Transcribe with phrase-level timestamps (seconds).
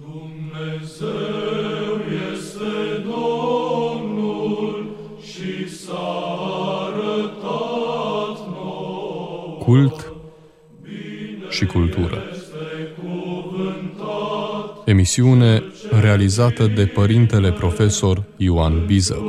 [0.00, 1.10] Dumnezeu
[2.32, 6.36] este Domnul și s-a
[6.86, 9.56] arătat nouă.
[9.58, 10.12] Cult
[11.48, 12.22] și cultură.
[14.84, 15.62] Emisiune
[16.00, 19.22] realizată de părintele profesor Ioan Biză.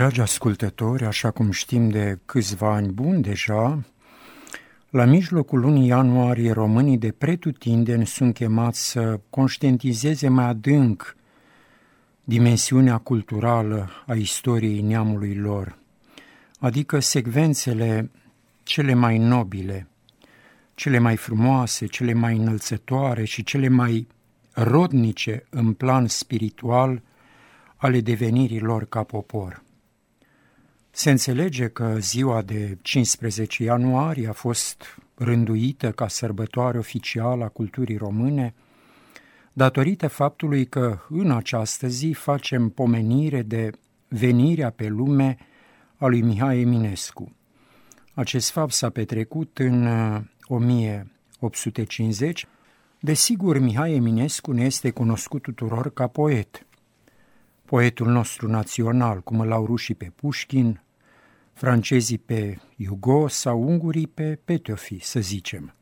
[0.00, 3.84] Dragi ascultători, așa cum știm de câțiva ani buni deja,
[4.90, 11.16] la mijlocul lunii ianuarie românii de pretutindeni sunt chemați să conștientizeze mai adânc
[12.24, 15.78] dimensiunea culturală a istoriei neamului lor,
[16.58, 18.10] adică secvențele
[18.62, 19.88] cele mai nobile,
[20.74, 24.06] cele mai frumoase, cele mai înălțătoare și cele mai
[24.52, 27.02] rodnice în plan spiritual
[27.76, 29.68] ale devenirii lor ca popor.
[31.00, 37.96] Se înțelege că ziua de 15 ianuarie a fost rânduită ca sărbătoare oficială a culturii
[37.96, 38.54] române,
[39.52, 43.70] datorită faptului că în această zi facem pomenire de
[44.08, 45.36] venirea pe lume
[45.96, 47.36] a lui Mihai Eminescu.
[48.14, 49.88] Acest fapt s-a petrecut în
[50.46, 52.42] 1850.
[52.42, 52.48] Uh,
[52.98, 56.66] Desigur, Mihai Eminescu ne este cunoscut tuturor ca poet.
[57.64, 60.80] Poetul nostru național, cum îl au rușii pe Pușkin,
[61.60, 65.74] francezii pe Hugo sau ungurii pe Petiofi, să zicem.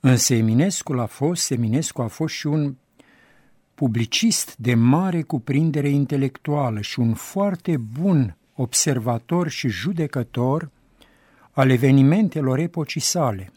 [0.00, 2.74] Însă Eminescu a fost, Eminescu a fost și un
[3.74, 10.70] publicist de mare cuprindere intelectuală și un foarte bun observator și judecător
[11.50, 13.52] al evenimentelor epocii sale,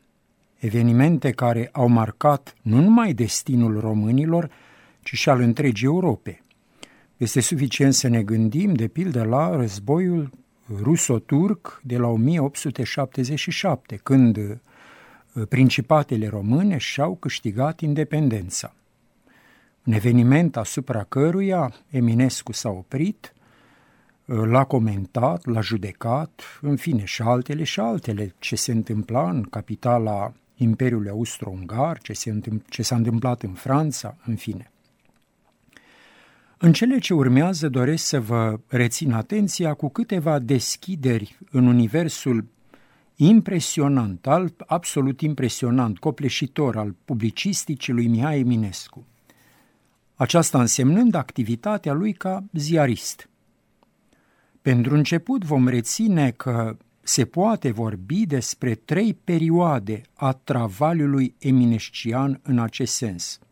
[0.58, 4.50] evenimente care au marcat nu numai destinul românilor,
[5.02, 6.42] ci și al întregii Europe.
[7.18, 10.39] Este suficient să ne gândim, de pildă, la războiul
[10.82, 14.58] ruso-turc de la 1877, când uh,
[15.50, 18.74] principatele române și-au câștigat independența.
[19.84, 23.34] Un eveniment asupra căruia Eminescu s-a oprit,
[24.26, 29.44] uh, l-a comentat, l-a judecat, în fine, și altele și altele, ce se întâmpla în
[29.44, 34.72] capitala Imperiului Austro-Ungar, ce, se ce s-a întâmplat în Franța, în fine.
[36.62, 42.46] În cele ce urmează doresc să vă rețin atenția cu câteva deschideri în universul
[43.16, 49.06] impresionant, al, absolut impresionant, copleșitor al publicisticii lui Mihai Eminescu.
[50.16, 53.30] Aceasta însemnând activitatea lui ca ziarist.
[54.62, 62.60] Pentru început vom reține că se poate vorbi despre trei perioade a travaliului eminescian în
[62.60, 63.40] acest sens–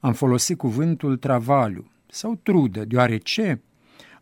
[0.00, 3.62] am folosit cuvântul travaliu sau trudă, deoarece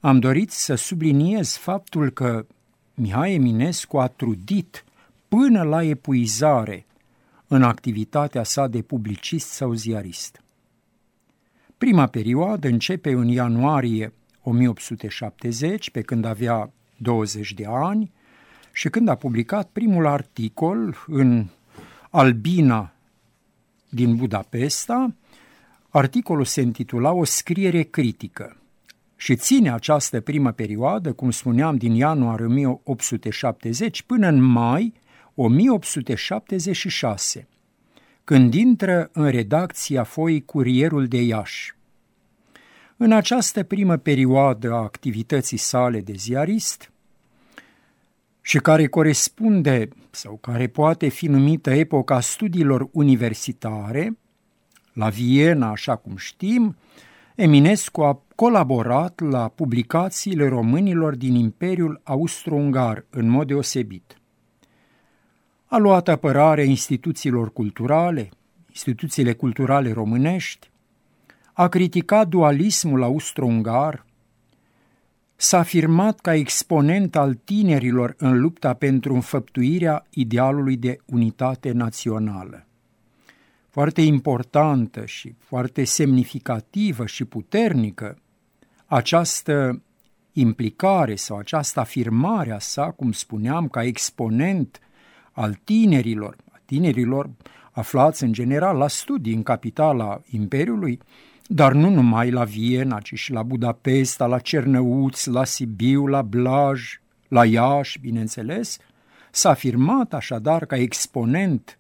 [0.01, 2.47] am dorit să subliniez faptul că
[2.95, 4.85] Mihai Eminescu a trudit
[5.29, 6.87] până la epuizare
[7.47, 10.41] în activitatea sa de publicist sau ziarist.
[11.79, 14.13] Prima perioadă începe în ianuarie
[14.43, 18.13] 1870, pe când avea 20 de ani,
[18.73, 21.47] și când a publicat primul articol în
[22.11, 22.93] Albina
[23.89, 25.15] din Budapesta,
[25.97, 28.57] Articolul se intitula O scriere critică
[29.17, 34.93] și ține această primă perioadă, cum spuneam, din ianuarie 1870 până în mai
[35.35, 37.49] 1876,
[38.25, 41.75] când intră în redacția foii Curierul de Iași.
[42.97, 46.91] În această primă perioadă a activității sale de ziarist,
[48.41, 54.17] și care corespunde sau care poate fi numită epoca studiilor universitare,
[54.97, 56.77] la Viena, așa cum știm,
[57.35, 64.17] Eminescu a colaborat la publicațiile românilor din Imperiul Austro-Ungar în mod deosebit.
[65.67, 68.29] A luat apărare instituțiilor culturale,
[68.69, 70.71] instituțiile culturale românești,
[71.53, 74.07] a criticat dualismul austro-ungar,
[75.35, 82.67] s-a afirmat ca exponent al tinerilor în lupta pentru înfăptuirea idealului de unitate națională
[83.77, 88.19] foarte importantă și foarte semnificativă și puternică
[88.87, 89.83] această
[90.33, 94.81] implicare sau această afirmare a sa, cum spuneam, ca exponent
[95.33, 97.31] al tinerilor, a tinerilor
[97.71, 101.01] aflați în general la studii în capitala Imperiului,
[101.47, 107.01] dar nu numai la Viena, ci și la Budapesta, la Cernăuț, la Sibiu, la Blaj,
[107.29, 108.79] la Iași, bineînțeles,
[109.31, 111.79] s-a afirmat așadar ca exponent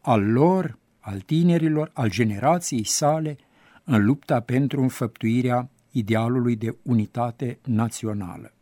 [0.00, 3.36] al lor al tinerilor, al generației sale,
[3.84, 8.52] în lupta pentru înfăptuirea idealului de unitate națională.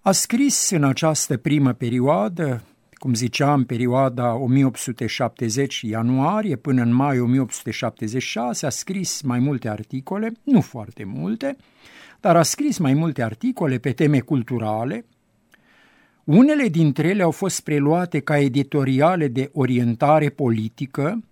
[0.00, 2.62] A scris în această primă perioadă,
[2.92, 10.60] cum ziceam, perioada 1870 ianuarie până în mai 1876, a scris mai multe articole, nu
[10.60, 11.56] foarte multe,
[12.20, 15.04] dar a scris mai multe articole pe teme culturale.
[16.30, 21.24] Unele dintre ele au fost preluate ca editoriale de orientare politică,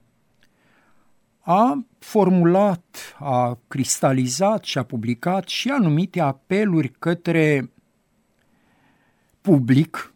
[1.40, 7.70] a formulat, a cristalizat și a publicat și anumite apeluri către
[9.40, 10.14] public,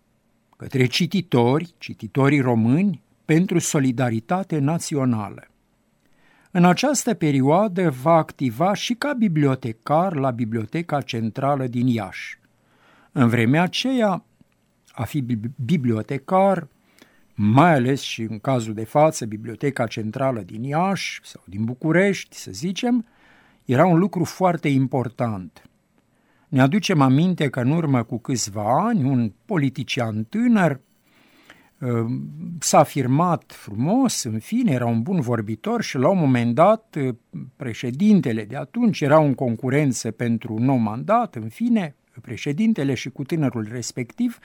[0.56, 5.48] către cititori, cititorii români, pentru solidaritate națională.
[6.50, 12.40] În această perioadă va activa și ca bibliotecar la Biblioteca Centrală din Iași.
[13.12, 14.24] În vremea aceea,
[14.92, 15.24] a fi
[15.64, 16.68] bibliotecar,
[17.34, 22.50] mai ales și în cazul de față, Biblioteca Centrală din Iași sau din București, să
[22.50, 23.06] zicem,
[23.64, 25.62] era un lucru foarte important.
[26.48, 30.80] Ne aducem aminte că în urmă cu câțiva ani, un politician tânăr
[31.78, 31.90] uh,
[32.58, 37.14] s-a afirmat frumos, în fine, era un bun vorbitor și la un moment dat uh,
[37.56, 43.24] președintele de atunci era în concurență pentru un nou mandat, în fine, președintele și cu
[43.24, 44.38] tânărul respectiv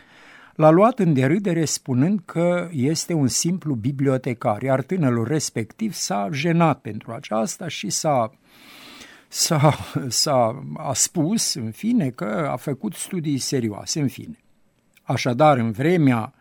[0.58, 6.80] l-a luat în derâdere spunând că este un simplu bibliotecar, iar tânărul respectiv s-a jenat
[6.80, 8.32] pentru aceasta și s-a
[9.28, 9.78] s-a,
[10.08, 14.40] s-a a spus, în fine, că a făcut studii serioase, în fine.
[15.04, 16.34] Așadar, în vremea,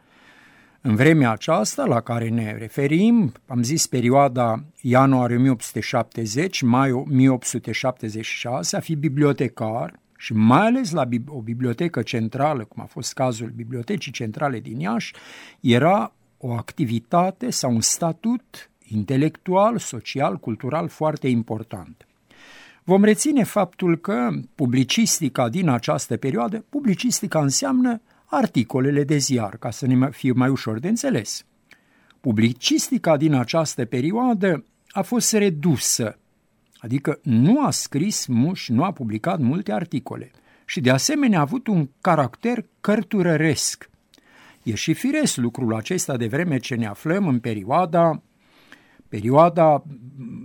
[0.80, 8.80] în vremea aceasta la care ne referim, am zis perioada ianuarie 1870, mai 1876, a
[8.80, 14.60] fi bibliotecar și mai ales la o bibliotecă centrală, cum a fost cazul Bibliotecii Centrale
[14.60, 15.14] din Iași,
[15.60, 22.06] era o activitate sau un statut intelectual, social, cultural foarte important.
[22.84, 29.86] Vom reține faptul că publicistica din această perioadă, publicistica înseamnă articolele de ziar, ca să
[29.86, 31.44] ne fie mai ușor de înțeles.
[32.20, 36.18] Publicistica din această perioadă a fost redusă,
[36.86, 40.30] adică nu a scris și nu a publicat multe articole
[40.64, 43.90] și de asemenea a avut un caracter cărturăresc.
[44.62, 48.22] E și firesc lucrul acesta de vreme ce ne aflăm în perioada
[49.08, 49.82] perioada,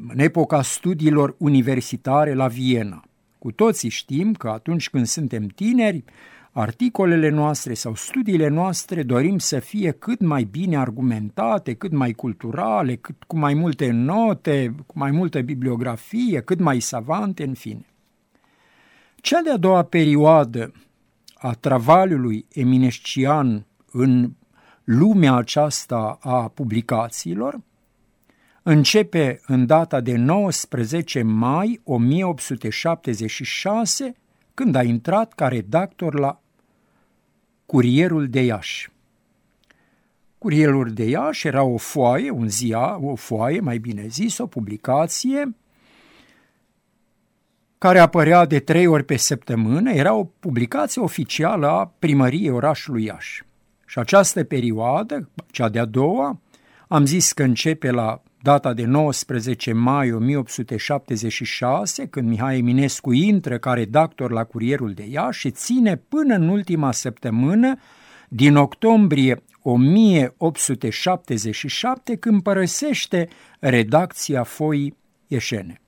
[0.07, 3.03] în epoca studiilor universitare la Viena.
[3.37, 6.03] Cu toții știm că atunci când suntem tineri,
[6.51, 12.95] articolele noastre sau studiile noastre dorim să fie cât mai bine argumentate, cât mai culturale,
[12.95, 17.85] cât cu mai multe note, cu mai multă bibliografie, cât mai savante, în fine.
[19.15, 20.71] Cea de-a doua perioadă
[21.33, 24.31] a travaliului eminescian în
[24.83, 27.59] lumea aceasta a publicațiilor
[28.63, 34.15] începe în data de 19 mai 1876,
[34.53, 36.41] când a intrat ca redactor la
[37.65, 38.91] Curierul de Iași.
[40.37, 45.55] Curierul de Iași era o foaie, un zia, o foaie, mai bine zis, o publicație
[47.81, 53.43] care apărea de trei ori pe săptămână, era o publicație oficială a primăriei orașului Iași.
[53.85, 56.39] Și această perioadă, cea de-a doua,
[56.87, 63.73] am zis că începe la data de 19 mai 1876, când Mihai Eminescu intră ca
[63.73, 67.75] redactor la Curierul de Iași și ține până în ultima săptămână
[68.29, 73.27] din octombrie 1877, când părăsește
[73.59, 75.81] redacția foii Ieșene.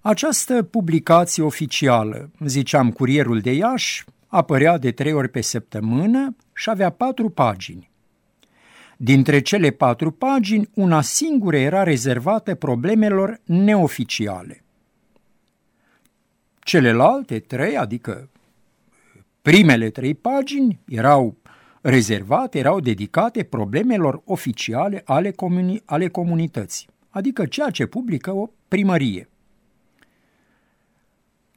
[0.00, 6.90] Această publicație oficială, ziceam Curierul de Iași, apărea de trei ori pe săptămână și avea
[6.90, 7.92] patru pagini.
[8.96, 14.64] Dintre cele patru pagini, una singură era rezervată problemelor neoficiale.
[16.58, 18.28] Celelalte trei, adică
[19.42, 21.36] primele trei pagini, erau
[21.80, 29.28] rezervate, erau dedicate problemelor oficiale ale, comuni- ale comunității, adică ceea ce publică o primărie.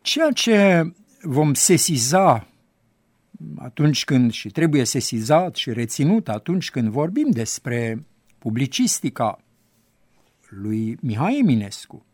[0.02, 0.84] Ceea ce
[1.22, 2.47] vom sesiza
[3.68, 8.06] atunci când și trebuie sesizat și reținut atunci când vorbim despre
[8.38, 9.40] publicistica
[10.50, 12.06] lui Mihai Eminescu,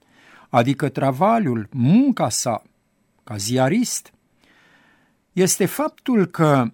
[0.50, 2.64] adică travaliul, munca sa
[3.24, 4.14] ca ziarist,
[5.34, 6.72] este faptul că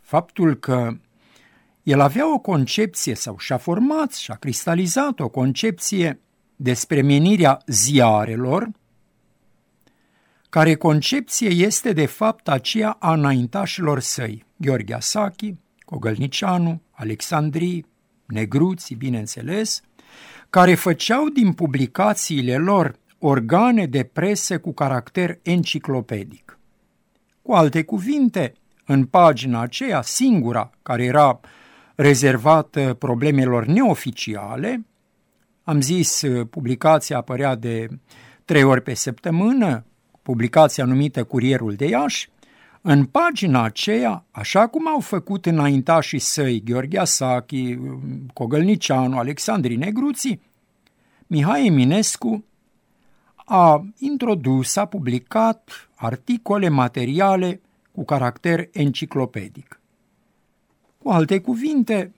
[0.00, 0.96] faptul că
[1.82, 6.20] el avea o concepție sau și-a format și-a cristalizat o concepție
[6.56, 8.70] despre menirea ziarelor
[10.48, 17.86] care concepție este de fapt aceea a înaintașilor săi, Gheorghe Asachi, Cogălnicianu, Alexandrii,
[18.26, 19.80] Negruții, bineînțeles,
[20.50, 26.58] care făceau din publicațiile lor organe de presă cu caracter enciclopedic.
[27.42, 28.52] Cu alte cuvinte,
[28.86, 31.40] în pagina aceea, singura care era
[31.94, 34.86] rezervată problemelor neoficiale,
[35.64, 37.88] am zis, publicația apărea de
[38.44, 39.84] trei ori pe săptămână,
[40.28, 42.30] publicația numită Curierul de Iași,
[42.82, 47.78] în pagina aceea, așa cum au făcut înaintașii săi Gheorghe Asachi,
[48.32, 50.40] Cogălnicianu, Alexandri Negruții,
[51.26, 52.44] Mihai Eminescu
[53.34, 57.60] a introdus, a publicat articole, materiale
[57.92, 59.80] cu caracter enciclopedic.
[60.98, 62.12] Cu alte cuvinte,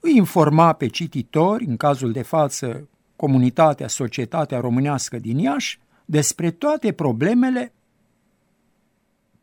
[0.00, 5.78] îi informa pe cititori, în cazul de față comunitatea, societatea românească din Iași,
[6.10, 7.72] despre toate problemele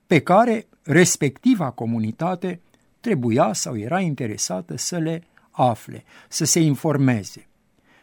[0.07, 2.61] pe care respectiva comunitate
[2.99, 7.47] trebuia sau era interesată să le afle, să se informeze.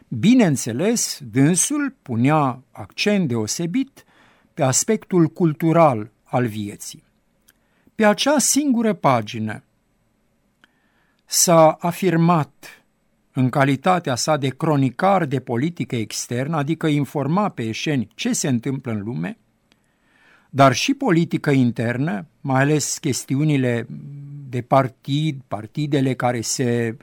[0.07, 4.05] Bineînțeles, dânsul punea accent deosebit
[4.53, 7.03] pe aspectul cultural al vieții.
[7.95, 9.63] Pe acea singură pagină
[11.25, 12.82] s-a afirmat
[13.33, 18.91] în calitatea sa de cronicar de politică externă, adică informa pe eșeni ce se întâmplă
[18.91, 19.37] în lume,
[20.49, 23.87] dar și politică internă, mai ales chestiunile
[24.49, 26.97] de partid, partidele care se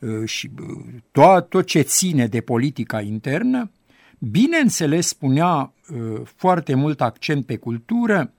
[0.00, 3.70] uh, și uh, tot, tot ce ține de politica internă,
[4.18, 8.32] bineînțeles spunea uh, foarte mult accent pe cultură,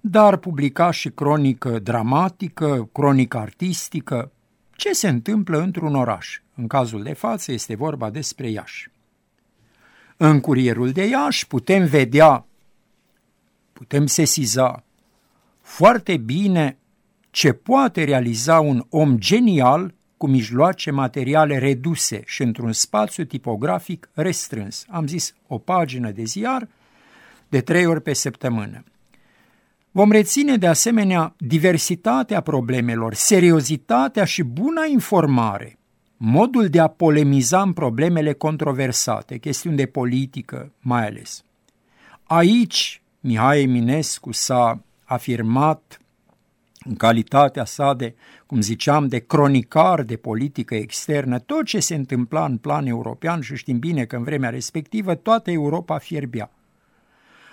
[0.00, 4.32] dar publica și cronică dramatică, cronică artistică,
[4.80, 6.40] ce se întâmplă într-un oraș.
[6.54, 8.90] În cazul de față este vorba despre Iași.
[10.16, 12.46] În curierul de Iași putem vedea
[13.72, 14.84] putem sesiza
[15.60, 16.78] foarte bine
[17.30, 24.84] ce poate realiza un om genial cu mijloace materiale reduse și într-un spațiu tipografic restrâns.
[24.88, 26.68] Am zis o pagină de ziar
[27.48, 28.84] de trei ori pe săptămână.
[29.92, 35.78] Vom reține de asemenea diversitatea problemelor, seriozitatea și buna informare,
[36.16, 41.44] modul de a polemiza în problemele controversate, chestiuni de politică mai ales.
[42.22, 46.00] Aici Mihai Eminescu s-a afirmat
[46.84, 48.14] în calitatea sa de,
[48.46, 53.56] cum ziceam, de cronicar de politică externă, tot ce se întâmpla în plan european și
[53.56, 56.50] știm bine că în vremea respectivă toată Europa fierbea.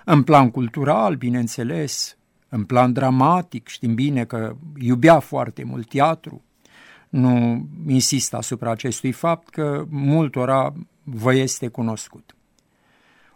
[0.05, 2.17] În plan cultural, bineînțeles,
[2.49, 6.41] în plan dramatic, știm bine că iubea foarte mult teatru,
[7.09, 10.73] nu insist asupra acestui fapt că multora
[11.03, 12.35] vă este cunoscut.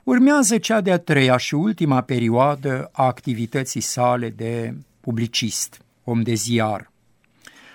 [0.03, 6.91] Urmează cea de-a treia și ultima perioadă a activității sale de publicist, om de ziar.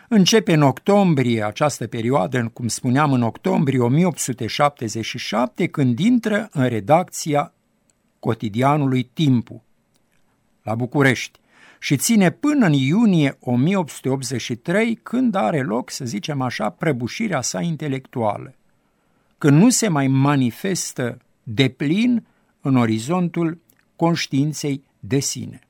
[0.08, 7.52] Începe în octombrie această perioadă, cum spuneam, în octombrie 1877, când intră în redacția
[8.18, 9.64] cotidianului Timpu,
[10.66, 11.38] la București,
[11.78, 18.54] și ține până în iunie 1883, când are loc, să zicem așa, prăbușirea sa intelectuală,
[19.38, 22.26] când nu se mai manifestă de plin
[22.60, 23.58] în orizontul
[23.96, 25.60] conștiinței de sine.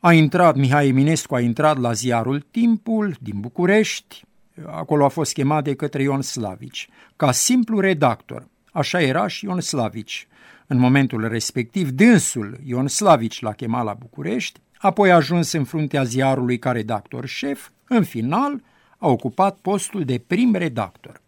[0.00, 4.24] A intrat, Mihai Eminescu a intrat la ziarul Timpul din București,
[4.66, 8.46] acolo a fost chemat de către Ion Slavici, ca simplu redactor.
[8.72, 10.28] Așa era și Ion Slavici.
[10.66, 16.02] În momentul respectiv, dânsul Ion Slavici l-a chemat la București, apoi a ajuns în fruntea
[16.04, 18.62] ziarului ca redactor șef, în final
[18.98, 21.20] a ocupat postul de prim redactor.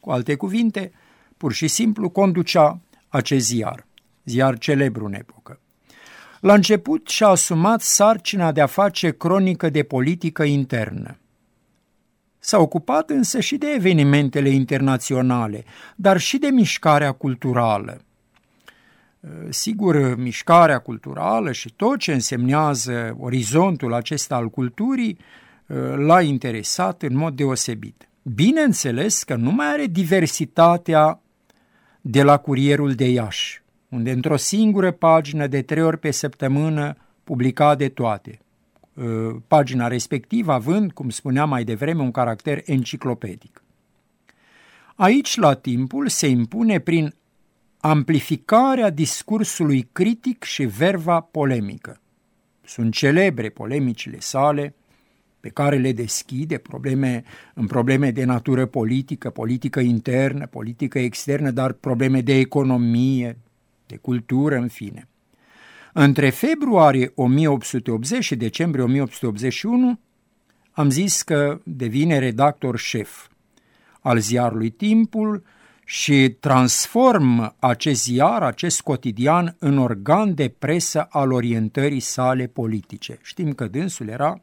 [0.00, 0.92] Cu alte cuvinte,
[1.36, 3.86] pur și simplu conducea acest ziar,
[4.24, 5.60] ziar celebru în epocă.
[6.40, 11.16] La început și-a asumat sarcina de a face cronică de politică internă.
[12.44, 15.64] S-a ocupat însă și de evenimentele internaționale,
[15.96, 18.00] dar și de mișcarea culturală.
[19.48, 25.18] Sigur, mișcarea culturală și tot ce însemnează orizontul acesta al culturii
[25.96, 28.08] l-a interesat în mod deosebit.
[28.22, 31.20] Bineînțeles că nu mai are diversitatea
[32.00, 37.74] de la Curierul de Iași, unde într-o singură pagină de trei ori pe săptămână publica
[37.74, 38.41] de toate.
[38.98, 43.62] Ă, pagina respectivă având, cum spuneam mai devreme, un caracter enciclopedic.
[44.94, 47.14] Aici, la timpul, se impune prin
[47.80, 52.00] amplificarea discursului critic și verva polemică.
[52.64, 54.74] Sunt celebre polemicile sale,
[55.40, 61.72] pe care le deschide probleme, în probleme de natură politică, politică internă, politică externă, dar
[61.72, 63.38] probleme de economie,
[63.86, 65.08] de cultură, în fine.
[65.92, 69.98] Între februarie 1880 și decembrie 1881
[70.70, 73.26] am zis că devine redactor șef
[74.00, 75.42] al ziarului Timpul
[75.84, 83.18] și transform acest ziar, acest cotidian, în organ de presă al orientării sale politice.
[83.22, 84.40] Știm că dânsul era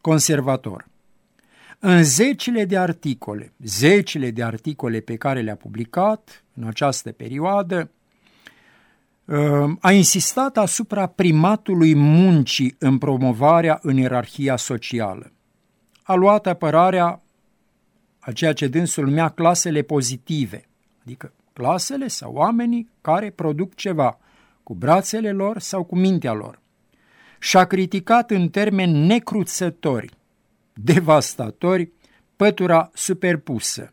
[0.00, 0.86] conservator.
[1.78, 8.01] În zecile de articole, zecile de articole pe care le-a publicat în această perioadă, uh,
[9.80, 15.32] a insistat asupra primatului muncii în promovarea în ierarhia socială.
[16.02, 17.22] A luat apărarea
[18.18, 20.64] a ceea ce dânsul numea clasele pozitive,
[21.04, 24.18] adică clasele sau oamenii care produc ceva
[24.62, 26.60] cu brațele lor sau cu mintea lor.
[27.38, 30.10] Și-a criticat în termeni necruțători,
[30.72, 31.90] devastatori,
[32.36, 33.92] pătura superpusă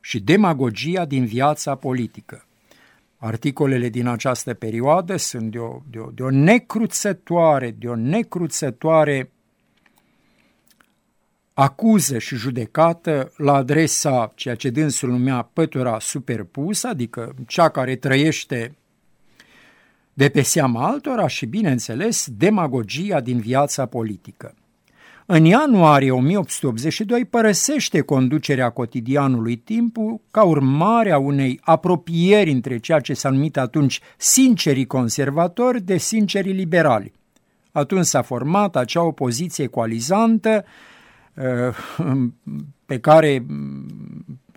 [0.00, 2.46] și demagogia din viața politică.
[3.24, 9.30] Articolele din această perioadă sunt de o, de o, de o necruțătoare, de o necruțătoare
[11.54, 18.76] acuză și judecată la adresa ceea ce dânsul numea pătura superpusă, adică cea care trăiește
[20.12, 24.54] de pe seama altora și, bineînțeles, demagogia din viața politică.
[25.26, 33.14] În ianuarie 1882 părăsește conducerea cotidianului Timpul ca urmare a unei apropieri între ceea ce
[33.14, 37.12] s-a numit atunci sincerii conservatori de sincerii liberali.
[37.72, 40.64] Atunci s-a format acea opoziție coalizantă
[41.34, 42.28] uh,
[42.86, 43.46] pe care,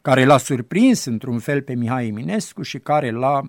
[0.02, 3.42] care l-a surprins într-un fel pe Mihai Eminescu și care l-a,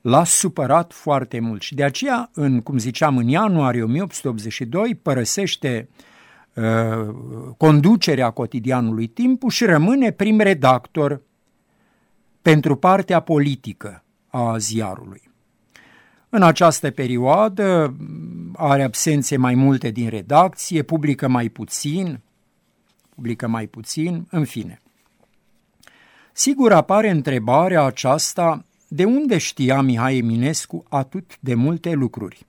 [0.00, 1.62] l-a supărat foarte mult.
[1.62, 6.06] Și de aceea, în, cum ziceam, în ianuarie 1882 părăsește uh, Uh,
[7.56, 11.22] conducerea cotidianului Timpul și rămâne prim redactor
[12.42, 15.30] pentru partea politică a ziarului.
[16.28, 17.96] În această perioadă
[18.52, 22.20] are absențe mai multe din redacție, publică mai puțin,
[23.14, 24.80] publică mai puțin, în fine.
[26.32, 32.46] Sigur apare întrebarea aceasta de unde știa Mihai Eminescu atât de multe lucruri.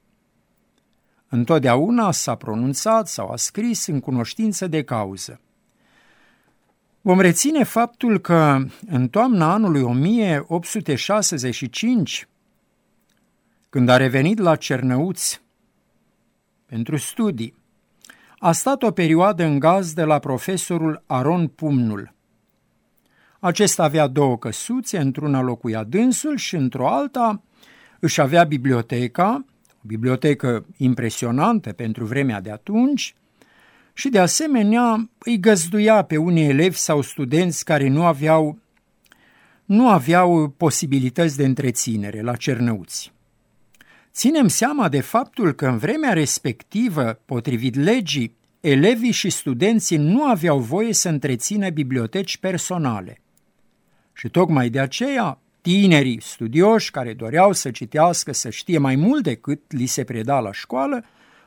[1.34, 5.40] Întotdeauna s-a pronunțat sau a scris în cunoștință de cauză.
[7.02, 12.28] Vom reține faptul că în toamna anului 1865,
[13.70, 15.42] când a revenit la Cernăuți
[16.66, 17.56] pentru studii,
[18.40, 22.14] a stat o perioadă în gaz de la profesorul Aron Pumnul.
[23.40, 27.42] Acesta avea două căsuțe, într-una locuia dânsul și într-o alta
[28.00, 29.46] își avea biblioteca,
[29.84, 33.16] o bibliotecă impresionantă pentru vremea de atunci
[33.94, 38.58] și de asemenea îi găzduia pe unii elevi sau studenți care nu aveau,
[39.66, 43.14] nu aveau posibilități de întreținere la Cernăuți.
[44.14, 50.60] Ținem seama de faptul că în vremea respectivă, potrivit legii, elevii și studenții nu aveau
[50.60, 53.22] voie să întrețină biblioteci personale.
[54.14, 59.72] Și tocmai de aceea Tinerii studioși care doreau să citească, să știe mai mult decât
[59.72, 61.04] li se preda la școală,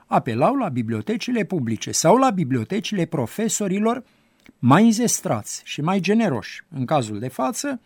[0.06, 4.04] apelau la bibliotecile publice sau la bibliotecile profesorilor
[4.58, 6.64] mai înzestrați și mai generoși.
[6.70, 7.80] În cazul de față,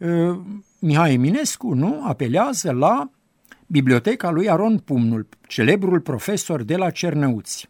[0.00, 0.44] ă,
[0.78, 3.10] Mihai Eminescu nu apelează la
[3.66, 7.68] biblioteca lui Aron Pumnul, celebrul profesor de la Cernăuți.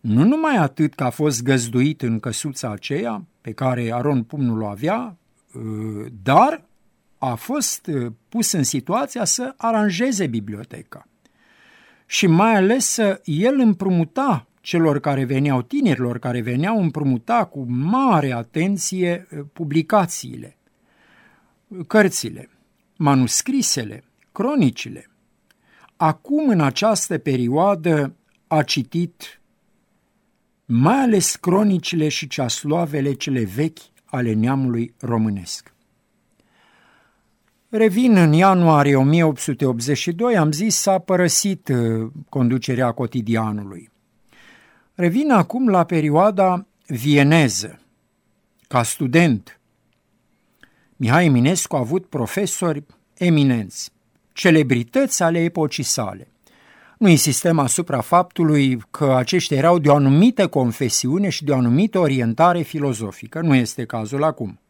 [0.00, 4.66] Nu numai atât că a fost găzduit în căsuța aceea pe care Aron Pumnul o
[4.66, 5.16] avea,
[5.54, 5.60] ă,
[6.22, 6.64] dar
[7.18, 11.08] a fost uh, pus în situația să aranjeze biblioteca.
[12.06, 18.32] Și mai ales să el împrumuta celor care veneau, tinerilor care veneau, împrumuta cu mare
[18.32, 20.56] atenție uh, publicațiile,
[21.86, 22.50] cărțile,
[22.96, 25.10] manuscrisele, cronicile.
[25.96, 29.40] Acum, în această perioadă, a citit
[30.64, 35.74] mai ales cronicile și ceasloavele cele vechi ale neamului românesc.
[37.68, 43.90] Revin în ianuarie 1882, am zis, s-a părăsit uh, conducerea cotidianului.
[44.94, 47.80] Revin acum la perioada vieneză.
[48.68, 49.60] Ca student,
[50.96, 53.90] Mihai Eminescu a avut profesori eminenți,
[54.32, 56.28] celebrități ale epocii sale.
[56.98, 61.98] Nu insistăm asupra faptului că aceștia erau de o anumită confesiune și de o anumită
[61.98, 63.40] orientare filozofică.
[63.40, 64.60] Nu este cazul acum.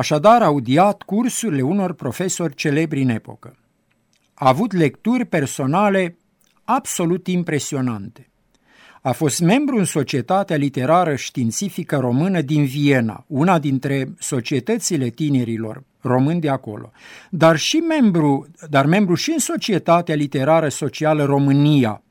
[0.00, 3.56] Așadar, a audiat cursurile unor profesori celebri în epocă.
[4.34, 6.16] A avut lecturi personale
[6.64, 8.30] absolut impresionante.
[9.02, 16.40] A fost membru în Societatea Literară Științifică Română din Viena, una dintre societățile tinerilor români
[16.40, 16.90] de acolo,
[17.30, 22.02] dar și membru, dar membru și în Societatea Literară Socială România.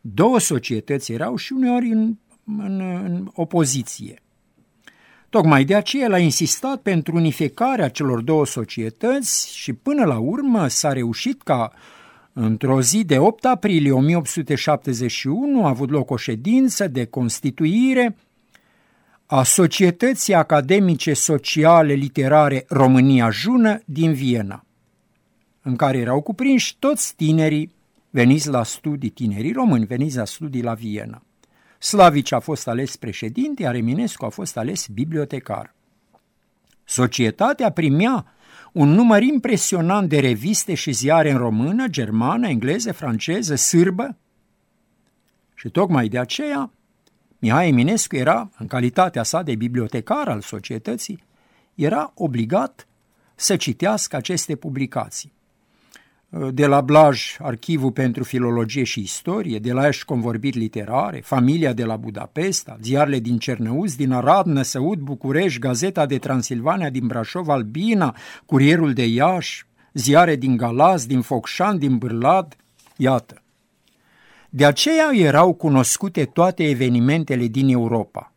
[0.00, 4.18] Două societăți erau și uneori în, în, în opoziție.
[5.34, 10.68] Tocmai de aceea el a insistat pentru unificarea celor două societăți și până la urmă
[10.68, 11.72] s-a reușit ca
[12.32, 18.16] într-o zi de 8 aprilie 1871 a avut loc o ședință de constituire
[19.26, 24.64] a Societății Academice Sociale Literare România Jună din Viena,
[25.62, 27.74] în care erau cuprinși toți tinerii
[28.10, 31.22] veniți la studii, tinerii români veniți la studii la Viena.
[31.84, 35.74] Slavici a fost ales președinte, iar Eminescu a fost ales bibliotecar.
[36.84, 38.34] Societatea primea
[38.72, 44.16] un număr impresionant de reviste și ziare în română, germană, engleză, franceză, sârbă
[45.54, 46.70] și tocmai de aceea
[47.38, 51.24] Mihai Eminescu era, în calitatea sa de bibliotecar al societății,
[51.74, 52.86] era obligat
[53.34, 55.32] să citească aceste publicații
[56.50, 61.84] de la Blaj, Archivul pentru Filologie și Istorie, de la Ești Convorbiri Literare, Familia de
[61.84, 68.16] la Budapesta, ziarele din Cernăuz, din Arad, Năsăud, București, Gazeta de Transilvania din Brașov, Albina,
[68.46, 72.56] Curierul de Iași, ziare din Galaz, din Focșan, din Bârlad,
[72.96, 73.42] iată.
[74.50, 78.32] De aceea erau cunoscute toate evenimentele din Europa.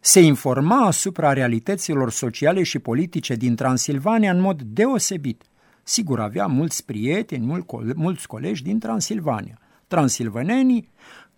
[0.00, 5.42] Se informa asupra realităților sociale și politice din Transilvania în mod deosebit
[5.90, 9.58] Sigur, avea mulți prieteni, mulți colegi din Transilvania.
[9.86, 10.88] Transilvanenii,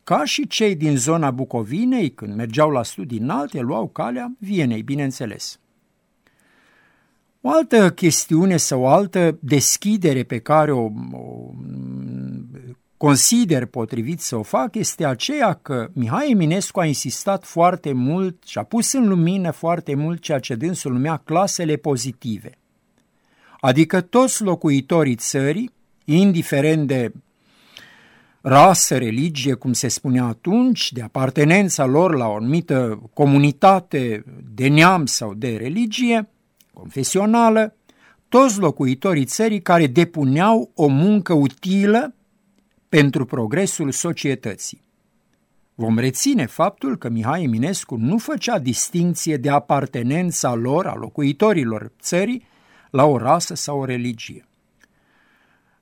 [0.05, 5.59] ca și cei din zona Bucovinei, când mergeau la studii înalte, luau calea Vienei, bineînțeles.
[7.41, 11.51] O altă chestiune sau o altă deschidere pe care o, o
[12.97, 18.59] consider potrivit să o fac este aceea că Mihai Eminescu a insistat foarte mult și
[18.59, 22.57] a pus în lumină foarte mult ceea ce dânsul numea clasele pozitive
[23.65, 25.71] adică toți locuitorii țării,
[26.05, 27.13] indiferent de
[28.41, 35.07] rasă, religie, cum se spunea atunci, de apartenența lor la o anumită comunitate de neam
[35.07, 36.29] sau de religie
[36.73, 37.75] confesională,
[38.29, 42.15] toți locuitorii țării care depuneau o muncă utilă
[42.89, 44.83] pentru progresul societății.
[45.75, 52.51] Vom reține faptul că Mihai Eminescu nu făcea distinție de apartenența lor, a locuitorilor țării,
[52.93, 54.47] la o rasă sau o religie.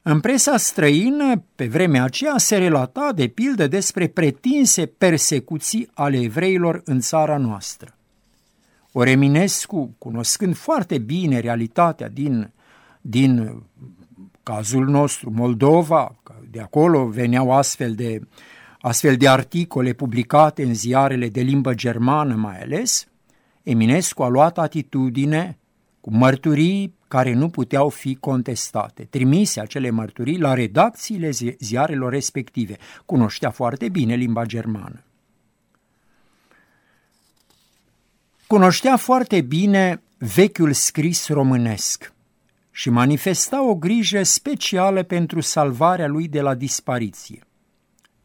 [0.03, 6.83] În presa străină, pe vremea aceea, se relata de pildă despre pretinse persecuții ale evreilor
[6.85, 7.95] în țara noastră.
[8.93, 12.53] Oreminescu, cunoscând foarte bine realitatea din,
[13.01, 13.63] din
[14.43, 16.17] cazul nostru, Moldova,
[16.51, 18.21] de acolo veneau astfel de,
[18.81, 23.09] astfel de articole publicate în ziarele de limbă germană mai ales,
[23.63, 25.60] Eminescu a luat atitudine
[26.01, 29.05] cu mărturii care nu puteau fi contestate.
[29.05, 32.77] Trimise acele mărturii la redacțiile ziarelor respective.
[33.07, 35.03] Cunoștea foarte bine limba germană.
[38.47, 42.13] Cunoștea foarte bine vechiul scris românesc
[42.71, 47.45] și manifesta o grijă specială pentru salvarea lui de la dispariție.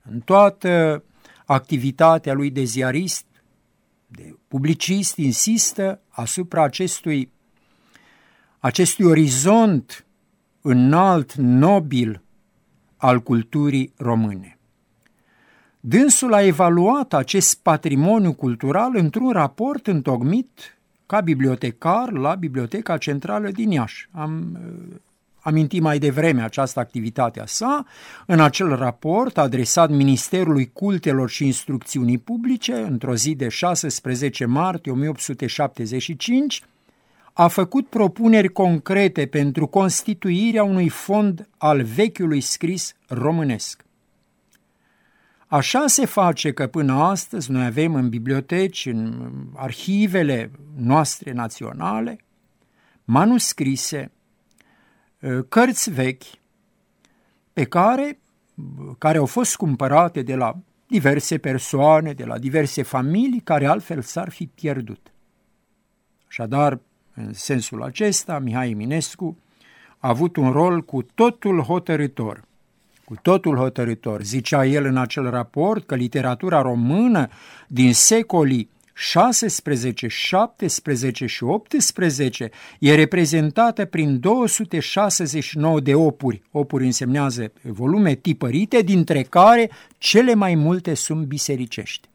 [0.09, 1.03] În toată
[1.45, 3.25] activitatea lui de ziarist,
[4.07, 7.31] de publicist, insistă asupra acestui
[8.65, 10.05] acestui orizont
[10.61, 12.21] înalt, nobil
[12.97, 14.57] al culturii române.
[15.79, 23.71] Dânsul a evaluat acest patrimoniu cultural într-un raport întocmit ca bibliotecar la Biblioteca Centrală din
[23.71, 24.09] Iași.
[24.11, 24.95] Am uh,
[25.39, 27.85] amintit mai devreme această activitate a sa,
[28.25, 36.63] în acel raport adresat Ministerului Cultelor și Instrucțiunii Publice, într-o zi de 16 martie 1875,
[37.37, 43.85] a făcut propuneri concrete pentru constituirea unui fond al vechiului scris românesc.
[45.47, 52.17] Așa se face că până astăzi noi avem în biblioteci, în arhivele noastre naționale,
[53.03, 54.11] manuscrise,
[55.23, 56.23] ă, cărți vechi,
[57.53, 58.19] pe care,
[58.97, 64.29] care au fost cumpărate de la diverse persoane, de la diverse familii, care altfel s-ar
[64.29, 65.11] fi pierdut.
[66.27, 66.79] Așadar,
[67.15, 69.37] în sensul acesta, Mihai Eminescu
[69.97, 72.43] a avut un rol cu totul hotărător.
[73.05, 74.21] Cu totul hotărător.
[74.23, 77.27] Zicea el în acel raport că literatura română
[77.67, 82.49] din secolii 16, 17 și 18
[82.79, 90.93] e reprezentată prin 269 de opuri, opuri însemnează volume tipărite, dintre care cele mai multe
[90.93, 92.09] sunt bisericești.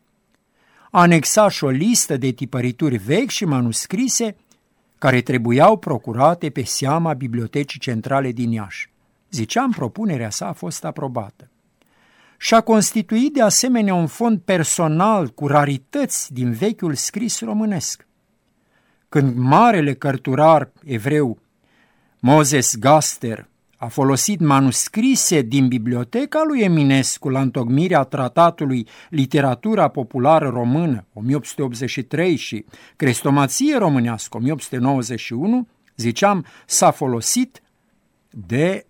[0.90, 4.36] Anexa și o listă de tipărituri vechi și manuscrise
[5.00, 8.90] care trebuiau procurate pe seama Bibliotecii Centrale din Iași.
[9.30, 11.50] Ziceam, propunerea sa a fost aprobată.
[12.38, 18.06] Și-a constituit de asemenea un fond personal cu rarități din vechiul scris românesc.
[19.08, 21.38] când marele cărturar evreu
[22.18, 23.48] Moses Gaster
[23.82, 32.64] a folosit manuscrise din biblioteca lui Eminescu la întocmirea tratatului Literatura Populară Română 1883 și
[32.96, 35.66] Crestomație Românească 1891,
[35.96, 37.62] ziceam, s-a folosit
[38.30, 38.86] de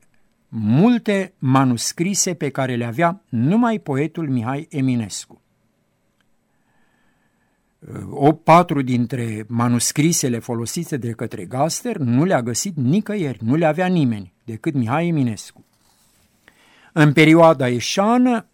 [0.49, 5.40] multe manuscrise pe care le avea numai poetul Mihai Eminescu.
[8.11, 13.87] O patru dintre manuscrisele folosite de către Gaster nu le-a găsit nicăieri, nu le avea
[13.87, 15.65] nimeni decât Mihai Eminescu.
[16.93, 18.47] În perioada eșană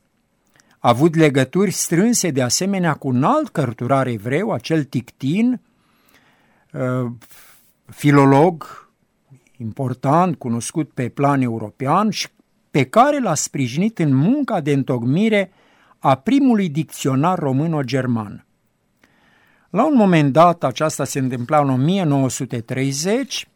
[0.79, 5.61] a avut legături strânse de asemenea cu un alt cărturar evreu, acel Tictin,
[6.73, 7.11] uh,
[7.87, 8.89] filolog
[9.57, 12.29] important, cunoscut pe plan european și
[12.71, 15.53] pe care l-a sprijinit în munca de întocmire
[15.99, 18.46] a primului dicționar româno-german.
[19.71, 23.49] La un moment dat, aceasta se întâmpla în 1930,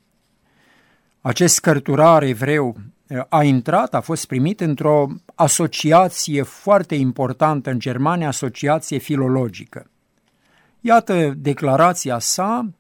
[1.21, 8.29] acest cărturar evreu eh, a intrat, a fost primit într-o asociație foarte importantă în Germania,
[8.29, 9.91] asociație filologică.
[10.81, 12.71] Iată declarația sa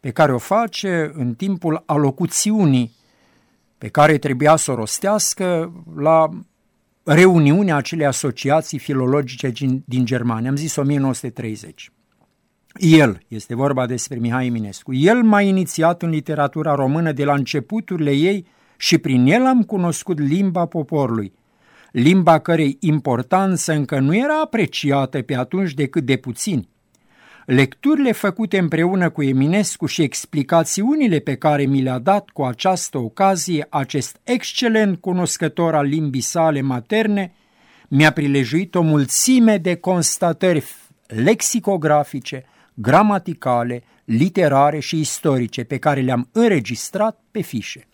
[0.00, 2.92] pe care o face în timpul alocuțiunii
[3.78, 6.28] pe care trebuia să o rostească la
[7.04, 9.52] reuniunea acelei asociații filologice
[9.84, 10.50] din Germania.
[10.50, 11.92] Am zis 1930.
[12.78, 18.12] El, este vorba despre Mihai Eminescu, el m-a inițiat în literatura română de la începuturile
[18.12, 21.32] ei și prin el am cunoscut limba poporului,
[21.92, 26.68] limba cărei importanță încă nu era apreciată pe atunci decât de puțini.
[27.46, 33.66] Lecturile făcute împreună cu Eminescu și explicațiunile pe care mi le-a dat cu această ocazie
[33.70, 37.32] acest excelent cunoscător al limbii sale materne
[37.88, 40.64] mi-a prilejuit o mulțime de constatări
[41.06, 42.44] lexicografice,
[42.80, 47.86] gramaticale, literare și istorice pe care le-am înregistrat pe fișe.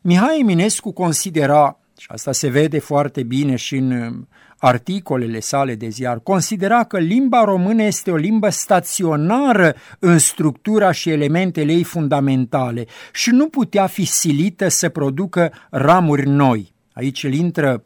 [0.00, 5.88] Mihai Eminescu considera, și asta se vede foarte bine și în um, articolele sale de
[5.88, 12.86] ziar, considera că limba română este o limbă staționară în structura și elementele ei fundamentale
[13.12, 16.72] și nu putea fi silită să producă ramuri noi.
[16.92, 17.82] Aici el intră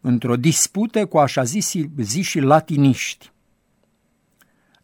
[0.00, 3.32] într-o dispută cu așa zis, ziși latiniști.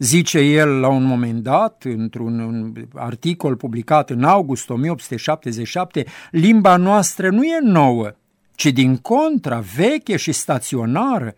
[0.02, 7.42] Zice el la un moment dat, într-un articol publicat în august 1877, limba noastră nu
[7.44, 8.10] e nouă,
[8.54, 11.34] ci din contra veche și staționară.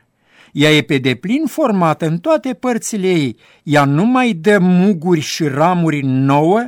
[0.53, 3.37] Ea e pe deplin formată în toate părțile ei.
[3.63, 6.67] Ea nu mai dă muguri și ramuri nouă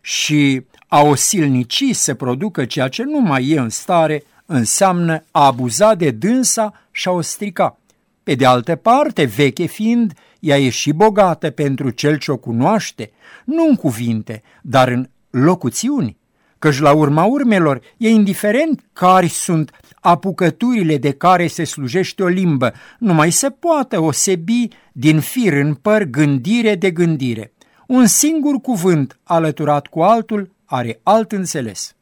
[0.00, 5.46] și a o silnici să producă ceea ce nu mai e în stare înseamnă a
[5.46, 7.78] abuza de dânsa și a o strica.
[8.22, 13.10] Pe de altă parte, veche fiind, ea e și bogată pentru cel ce o cunoaște,
[13.44, 16.16] nu în cuvinte, dar în locuțiuni,
[16.58, 19.70] căci la urma urmelor e indiferent care sunt
[20.00, 26.02] apucăturile de care se slujește o limbă, numai se poate osebi din fir în păr
[26.02, 27.52] gândire de gândire.
[27.86, 31.95] Un singur cuvânt alăturat cu altul are alt înțeles.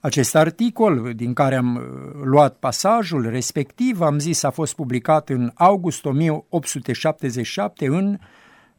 [0.00, 1.82] Acest articol, din care am uh,
[2.24, 8.18] luat pasajul respectiv, am zis, a fost publicat în august 1877 în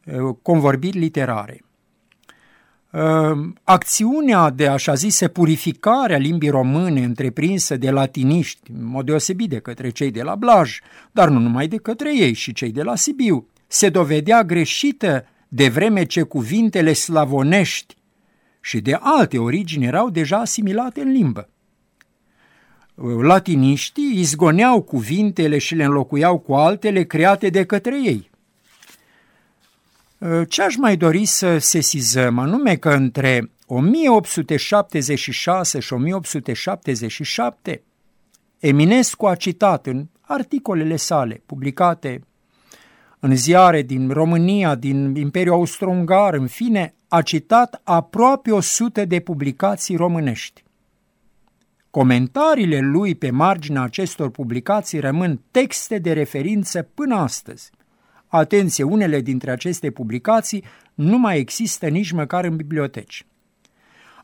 [0.06, 1.64] uh, Convorbiri literare.
[2.92, 3.02] Uh,
[3.64, 9.60] acțiunea de așa zise purificare a limbii române întreprinsă de latiniști, în mod deosebit de
[9.60, 10.80] către cei de la Blaj,
[11.12, 15.70] dar nu numai de către ei și cei de la Sibiu, se dovedea greșită de
[15.70, 17.96] vreme ce cuvintele slavonești
[18.62, 21.50] și de alte origini erau deja asimilate în limbă.
[23.22, 28.30] Latiniștii izgoneau cuvintele și le înlocuiau cu altele create de către ei.
[30.48, 37.84] Ce aș mai dori să sesizăm, anume că între 1876 și 1877,
[38.60, 42.24] Eminescu a citat în articolele sale publicate
[43.20, 49.20] în ziare din România, din Imperiul Austro-Ungar, în fine, a citat aproape o sută de
[49.20, 50.64] publicații românești.
[51.90, 57.72] Comentariile lui pe marginea acestor publicații rămân texte de referință până astăzi.
[58.28, 63.26] Atenție, unele dintre aceste publicații nu mai există nici măcar în biblioteci.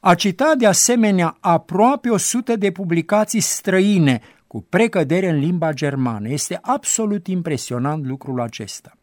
[0.02, 6.30] A citat de asemenea aproape o sută de publicații străine cu precădere în limba germană.
[6.30, 8.98] Este absolut impresionant lucrul acesta.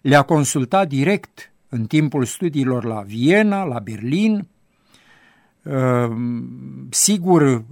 [0.00, 4.46] Le-a consultat direct în timpul studiilor la Viena, la Berlin.
[5.62, 7.64] Ehm, sigur,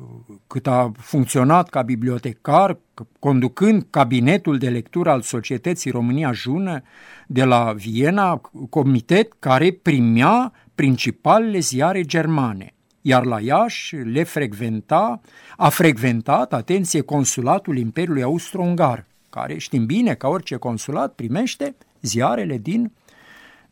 [0.46, 2.78] cât a funcționat ca bibliotecar,
[3.18, 6.82] conducând cabinetul de lectură al Societății România Jună
[7.26, 8.40] de la Viena,
[8.70, 12.74] comitet care primea principalele ziare germane
[13.06, 15.20] iar la Iași le frecventa,
[15.56, 22.92] a frecventat, atenție, consulatul Imperiului Austro-Ungar, care știm bine că orice consulat primește ziarele din,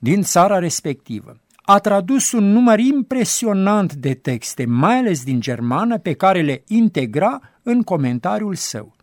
[0.02, 1.36] din țara respectivă.
[1.56, 7.40] A tradus un număr impresionant de texte, mai ales din germană, pe care le integra
[7.62, 8.96] în comentariul său.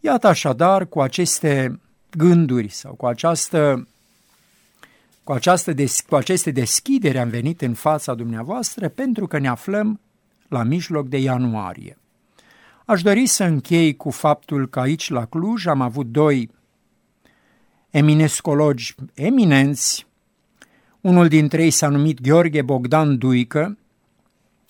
[0.00, 3.88] Iată așadar, cu aceste gânduri sau cu această
[5.24, 10.00] cu, această des, cu aceste deschidere am venit în fața dumneavoastră pentru că ne aflăm
[10.48, 11.98] la mijloc de ianuarie.
[12.84, 16.50] Aș dori să închei cu faptul că aici la Cluj am avut doi
[17.98, 20.06] eminescologi eminenți.
[21.00, 23.78] Unul dintre ei s-a numit Gheorghe Bogdan Duică,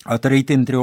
[0.01, 0.79] a trăit între 1866-1934,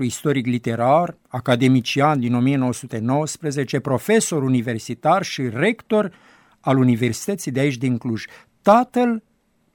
[0.00, 6.12] istoric literar, academician din 1919, profesor universitar și rector
[6.60, 8.24] al Universității de aici din Cluj,
[8.62, 9.22] tatăl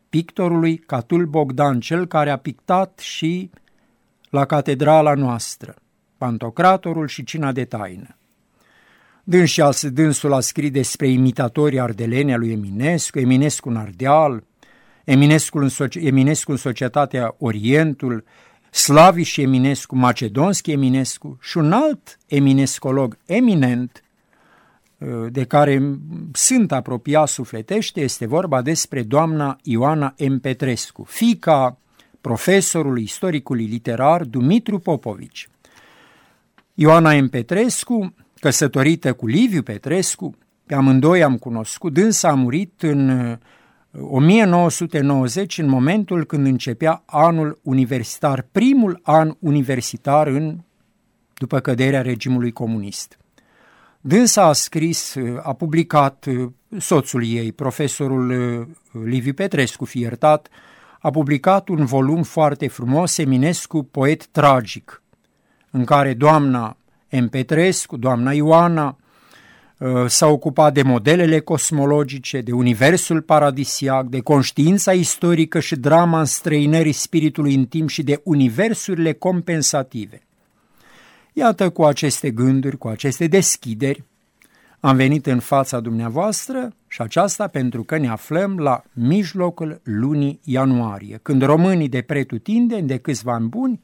[0.10, 3.49] pictorului Catul Bogdan, cel care a pictat și
[4.29, 5.75] la catedrala noastră,
[6.17, 8.17] Pantocratorul și Cina de Taină.
[9.23, 14.43] Dânsul a scris despre imitatorii ardeleni a lui Eminescu, Eminescu în Ardeal,
[15.03, 18.23] Eminescu în, Eminescu în Societatea Orientul,
[18.71, 24.03] Slavi și Eminescu, Macedonski Eminescu și un alt eminescolog eminent,
[25.29, 25.97] de care
[26.31, 30.38] sunt apropiat sufletește, este vorba despre doamna Ioana M.
[30.38, 31.77] Petrescu, fica
[32.21, 35.49] profesorului istoricului literar Dumitru Popovici.
[36.73, 37.29] Ioana M.
[37.29, 43.38] Petrescu, căsătorită cu Liviu Petrescu, pe amândoi am cunoscut, dânsa a murit în
[43.91, 50.60] 1990, în momentul când începea anul universitar, primul an universitar în,
[51.34, 53.17] după căderea regimului comunist.
[54.01, 56.25] Dânsa a scris, a publicat,
[56.77, 58.67] soțul ei, profesorul uh,
[59.03, 60.47] Liviu Petrescu, fi iertat,
[61.01, 65.01] a publicat un volum foarte frumos, Eminescu, poet tragic,
[65.71, 66.77] în care doamna
[67.19, 67.28] M.
[67.28, 68.97] Petrescu, doamna Ioana,
[69.78, 76.91] uh, s-a ocupat de modelele cosmologice, de universul paradisiac, de conștiința istorică și drama înstrăinării
[76.91, 80.21] spiritului intim și de universurile compensative.
[81.34, 84.04] Iată cu aceste gânduri, cu aceste deschideri,
[84.80, 91.19] am venit în fața dumneavoastră și aceasta pentru că ne aflăm la mijlocul lunii ianuarie,
[91.21, 93.80] când românii de pretutindeni de câțiva ani buni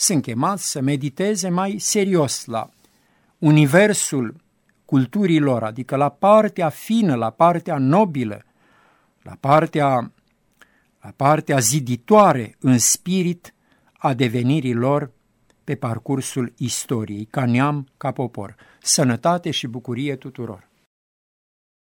[0.00, 2.70] sunt chemați să mediteze mai serios la
[3.38, 4.34] universul
[4.84, 8.44] culturilor, adică la partea fină, la partea nobilă,
[9.22, 10.12] la partea,
[11.00, 13.54] la partea ziditoare în spirit
[13.92, 15.10] a devenirii lor
[15.64, 18.56] pe parcursul istoriei, ca neam, ca popor.
[18.82, 20.67] Sănătate și bucurie tuturor!